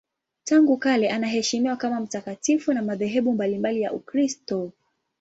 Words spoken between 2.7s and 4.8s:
na madhehebu mbalimbali ya Ukristo.